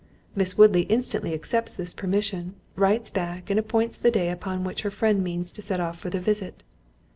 Miss 0.35 0.57
Woodley 0.57 0.81
instantly 0.89 1.31
accepts 1.31 1.75
this 1.75 1.93
permission, 1.93 2.55
writes 2.75 3.11
back, 3.11 3.51
and 3.51 3.59
appoints 3.59 3.99
the 3.99 4.09
day 4.09 4.31
upon 4.31 4.63
which 4.63 4.81
her 4.81 4.89
friend 4.89 5.23
means 5.23 5.51
to 5.51 5.61
set 5.61 5.79
off 5.79 5.99
for 5.99 6.09
the 6.09 6.19
visit. 6.19 6.63